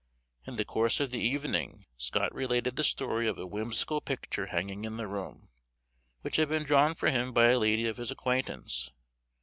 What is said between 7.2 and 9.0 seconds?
by a lady of his acquaintance.